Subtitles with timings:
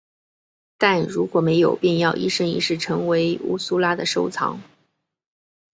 [0.79, 4.59] 但如果没有便要一生一世成为乌苏拉的收藏。